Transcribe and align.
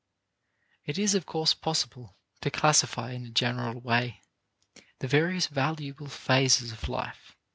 It 0.83 0.97
is 0.97 1.13
of 1.13 1.27
course 1.27 1.53
possible 1.53 2.17
to 2.41 2.49
classify 2.49 3.11
in 3.11 3.23
a 3.23 3.29
general 3.29 3.79
way 3.81 4.23
the 4.97 5.07
various 5.07 5.45
valuable 5.45 6.07
phases 6.09 6.71
of 6.71 6.89
life. 6.89 7.35